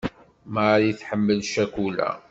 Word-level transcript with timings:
Mari 0.53 0.89
tḥemmel 0.99 1.39
ccakula. 1.49 2.09